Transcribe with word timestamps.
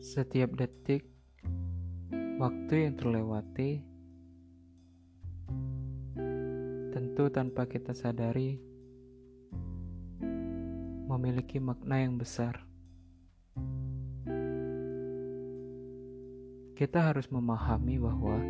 Setiap 0.00 0.56
detik, 0.56 1.04
waktu 2.40 2.88
yang 2.88 2.96
terlewati, 2.96 3.84
tentu 6.88 7.28
tanpa 7.28 7.68
kita 7.68 7.92
sadari, 7.92 8.56
memiliki 11.04 11.60
makna 11.60 12.00
yang 12.00 12.16
besar. 12.16 12.64
Kita 16.72 17.12
harus 17.12 17.28
memahami 17.28 18.00
bahwa 18.00 18.40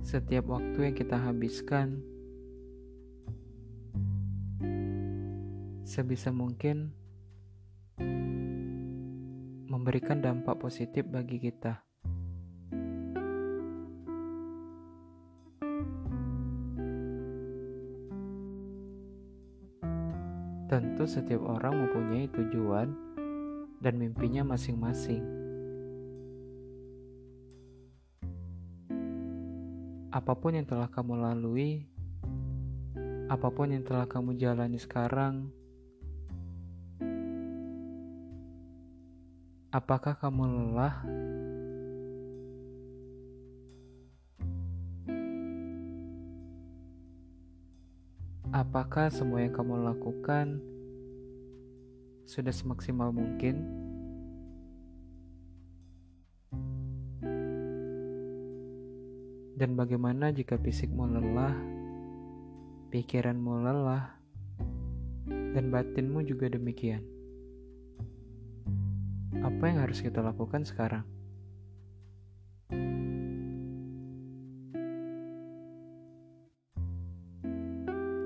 setiap 0.00 0.48
waktu 0.48 0.78
yang 0.80 0.96
kita 0.96 1.20
habiskan 1.20 2.00
sebisa 5.84 6.32
mungkin 6.32 7.03
memberikan 9.74 10.22
dampak 10.22 10.54
positif 10.62 11.02
bagi 11.02 11.42
kita. 11.42 11.82
Tentu 20.70 21.10
setiap 21.10 21.42
orang 21.42 21.74
mempunyai 21.74 22.30
tujuan 22.30 22.94
dan 23.82 23.98
mimpinya 23.98 24.54
masing-masing. 24.54 25.26
Apa 30.14 30.38
pun 30.38 30.54
yang 30.54 30.70
telah 30.70 30.86
kamu 30.86 31.18
lalui, 31.18 31.90
apa 33.26 33.50
pun 33.50 33.74
yang 33.74 33.82
telah 33.82 34.06
kamu 34.06 34.38
jalani 34.38 34.78
sekarang, 34.78 35.50
Apakah 39.74 40.14
kamu 40.14 40.46
lelah? 40.46 41.02
Apakah 48.54 49.10
semua 49.10 49.42
yang 49.42 49.50
kamu 49.50 49.82
lakukan 49.82 50.62
sudah 52.22 52.54
semaksimal 52.54 53.10
mungkin? 53.10 53.66
Dan 59.58 59.74
bagaimana 59.74 60.30
jika 60.30 60.54
fisikmu 60.54 61.02
lelah, 61.18 61.58
pikiranmu 62.94 63.66
lelah, 63.66 64.22
dan 65.26 65.74
batinmu 65.74 66.22
juga 66.22 66.46
demikian? 66.46 67.13
Apa 69.44 69.68
yang 69.68 69.84
harus 69.84 70.00
kita 70.00 70.24
lakukan 70.24 70.64
sekarang? 70.64 71.04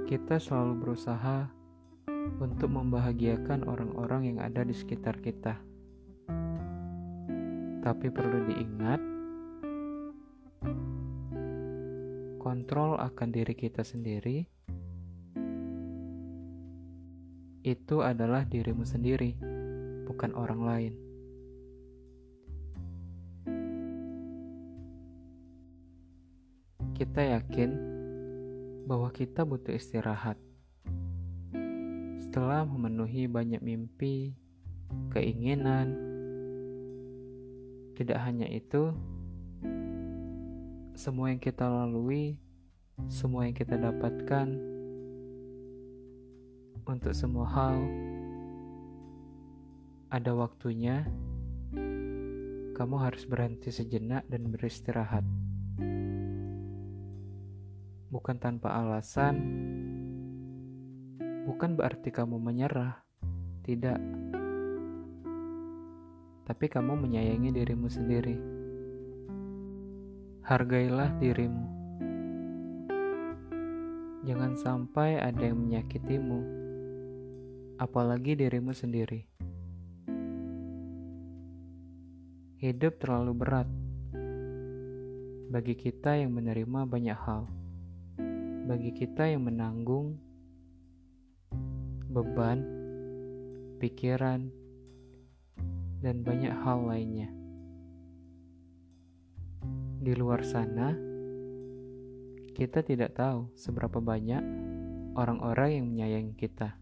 Kita 0.06 0.38
selalu 0.38 0.78
berusaha 0.78 1.50
untuk 2.38 2.70
membahagiakan 2.70 3.66
orang-orang 3.66 4.30
yang 4.30 4.38
ada 4.38 4.62
di 4.62 4.70
sekitar 4.70 5.18
kita. 5.18 5.58
Tapi 7.82 8.06
perlu 8.14 8.38
diingat, 8.54 9.02
kontrol 12.38 12.94
akan 12.94 13.28
diri 13.34 13.58
kita 13.58 13.82
sendiri 13.82 14.46
itu 17.66 18.06
adalah 18.06 18.46
dirimu 18.46 18.86
sendiri, 18.86 19.34
bukan 20.06 20.30
orang 20.38 20.62
lain. 20.62 21.07
Kita 26.98 27.22
yakin 27.22 27.70
bahwa 28.90 29.06
kita 29.14 29.46
butuh 29.46 29.70
istirahat. 29.70 30.34
Setelah 32.18 32.66
memenuhi 32.66 33.30
banyak 33.30 33.62
mimpi, 33.62 34.34
keinginan, 35.14 35.94
tidak 37.94 38.18
hanya 38.26 38.50
itu, 38.50 38.90
semua 40.98 41.30
yang 41.30 41.38
kita 41.38 41.70
lalui, 41.70 42.34
semua 43.06 43.46
yang 43.46 43.54
kita 43.54 43.78
dapatkan, 43.78 44.58
untuk 46.82 47.14
semua 47.14 47.46
hal 47.46 47.78
ada 50.10 50.34
waktunya. 50.34 51.06
Kamu 52.74 52.98
harus 52.98 53.22
berhenti 53.22 53.70
sejenak 53.70 54.26
dan 54.26 54.50
beristirahat 54.50 55.22
bukan 58.08 58.40
tanpa 58.40 58.72
alasan, 58.72 59.36
bukan 61.44 61.76
berarti 61.76 62.08
kamu 62.08 62.40
menyerah, 62.40 63.04
tidak. 63.60 64.00
Tapi 66.48 66.66
kamu 66.72 67.04
menyayangi 67.04 67.52
dirimu 67.52 67.88
sendiri. 67.92 68.36
Hargailah 70.40 71.12
dirimu. 71.20 71.64
Jangan 74.24 74.56
sampai 74.56 75.20
ada 75.20 75.44
yang 75.44 75.60
menyakitimu, 75.60 76.40
apalagi 77.76 78.32
dirimu 78.40 78.72
sendiri. 78.72 79.28
Hidup 82.58 82.96
terlalu 82.96 83.32
berat 83.36 83.68
bagi 85.52 85.76
kita 85.76 86.16
yang 86.16 86.32
menerima 86.32 86.88
banyak 86.88 87.16
hal 87.16 87.48
bagi 88.68 88.92
kita 88.92 89.24
yang 89.24 89.48
menanggung 89.48 90.20
beban, 92.12 92.60
pikiran, 93.80 94.52
dan 96.04 96.20
banyak 96.20 96.52
hal 96.52 96.84
lainnya. 96.84 97.32
Di 100.04 100.12
luar 100.12 100.44
sana, 100.44 100.92
kita 102.52 102.84
tidak 102.84 103.16
tahu 103.16 103.48
seberapa 103.56 104.04
banyak 104.04 104.44
orang-orang 105.16 105.80
yang 105.80 105.86
menyayangi 105.88 106.34
kita. 106.36 106.76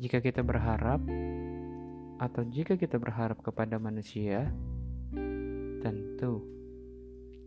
Jika 0.00 0.24
kita 0.24 0.40
berharap, 0.40 1.04
atau 2.16 2.42
jika 2.48 2.80
kita 2.80 2.96
berharap 2.96 3.44
kepada 3.44 3.76
manusia, 3.76 4.48
tentu 5.84 6.55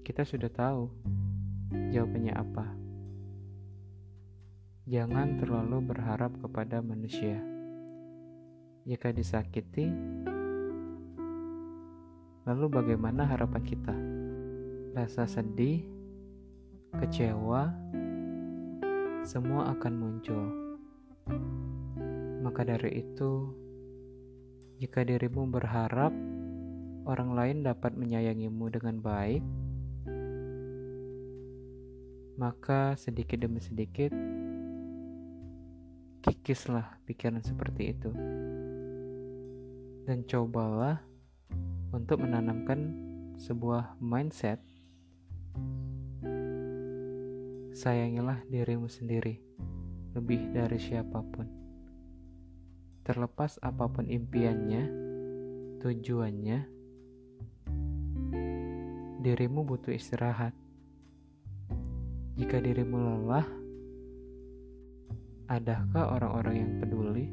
kita 0.09 0.25
sudah 0.25 0.49
tahu 0.49 0.89
jawabannya 1.93 2.33
apa. 2.33 2.65
Jangan 4.89 5.37
terlalu 5.37 5.85
berharap 5.85 6.33
kepada 6.41 6.81
manusia. 6.81 7.37
Jika 8.89 9.13
disakiti, 9.13 9.85
lalu 12.41 12.65
bagaimana 12.73 13.29
harapan 13.29 13.61
kita? 13.61 13.93
Rasa 14.97 15.29
sedih, 15.29 15.85
kecewa, 16.97 17.69
semua 19.21 19.77
akan 19.77 19.93
muncul. 19.93 20.45
Maka 22.41 22.65
dari 22.65 23.05
itu, 23.05 23.45
jika 24.81 25.05
dirimu 25.05 25.45
berharap 25.53 26.09
orang 27.05 27.29
lain 27.38 27.57
dapat 27.62 27.94
menyayangimu 27.94 28.73
dengan 28.73 29.05
baik, 29.05 29.45
maka 32.39 32.95
sedikit 32.95 33.44
demi 33.44 33.59
sedikit 33.59 34.15
kikislah 36.24 37.03
pikiran 37.03 37.44
seperti 37.44 37.91
itu. 37.91 38.15
Dan 40.07 40.24
cobalah 40.24 41.03
untuk 41.91 42.24
menanamkan 42.24 42.95
sebuah 43.36 44.00
mindset. 44.00 44.63
Sayangilah 47.75 48.47
dirimu 48.47 48.88
sendiri 48.88 49.44
lebih 50.15 50.56
dari 50.56 50.80
siapa 50.80 51.19
pun. 51.19 51.47
Terlepas 53.03 53.59
apa 53.59 53.83
pun 53.91 54.07
impiannya 54.07 54.83
tujuannya 55.83 56.59
dirimu 59.19 59.68
butuh 59.68 59.91
istirahat 59.91 60.56
jika 62.39 62.63
dirimu 62.63 62.95
lelah, 62.95 63.44
adakah 65.51 66.15
orang-orang 66.15 66.56
yang 66.56 66.71
peduli? 66.80 67.25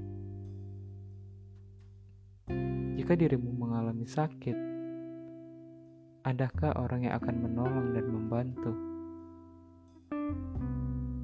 Jika 2.98 3.14
dirimu 3.14 3.54
mengalami 3.54 4.02
sakit, 4.02 4.58
adakah 6.26 6.74
orang 6.82 7.06
yang 7.06 7.14
akan 7.22 7.36
menolong 7.38 7.86
dan 7.94 8.06
membantu? 8.10 8.72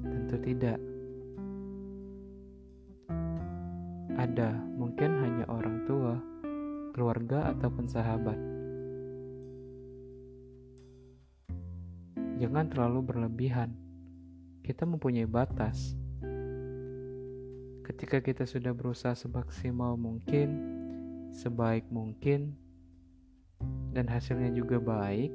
Tentu 0.07 0.37
tidak. 0.39 0.79
ada 4.13 4.55
mungkin 4.55 5.19
hanya 5.19 5.45
orang 5.51 5.83
tua, 5.83 6.15
keluarga, 6.95 7.51
ataupun 7.51 7.91
sahabat. 7.91 8.52
Jangan 12.41 12.65
terlalu 12.69 12.99
berlebihan. 13.13 13.73
Kita 14.63 14.87
mempunyai 14.87 15.27
batas. 15.27 15.93
Ketika 17.83 18.23
kita 18.23 18.47
sudah 18.47 18.71
berusaha 18.71 19.11
semaksimal 19.13 19.99
mungkin, 19.99 20.49
sebaik 21.35 21.83
mungkin, 21.91 22.55
dan 23.91 24.07
hasilnya 24.07 24.55
juga 24.55 24.79
baik, 24.79 25.29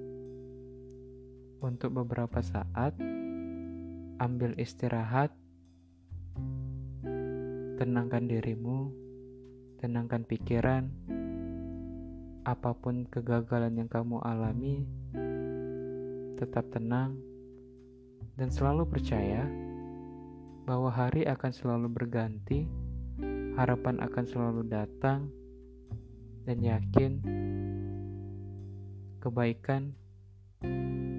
untuk 1.60 1.92
beberapa 2.02 2.40
saat 2.40 2.94
ambil 4.18 4.54
istirahat 4.56 5.34
Tenangkan 7.78 8.26
dirimu, 8.26 8.90
tenangkan 9.78 10.26
pikiran. 10.26 10.90
Apa 12.42 12.74
pun 12.74 13.06
kegagalan 13.06 13.78
yang 13.78 13.86
kamu 13.86 14.18
alami, 14.18 14.82
tetap 16.38 16.70
tenang 16.70 17.18
dan 18.38 18.54
selalu 18.54 18.86
percaya 18.86 19.42
bahwa 20.62 20.86
hari 20.94 21.26
akan 21.26 21.50
selalu 21.50 21.90
berganti, 21.90 22.70
harapan 23.58 23.98
akan 23.98 24.24
selalu 24.28 24.62
datang, 24.70 25.26
dan 26.46 26.62
yakin 26.62 27.12
kebaikan 29.18 29.90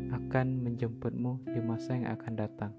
akan 0.09 0.47
menjemputmu 0.63 1.43
di 1.51 1.59
masa 1.59 1.99
yang 1.99 2.13
akan 2.15 2.33
datang. 2.39 2.71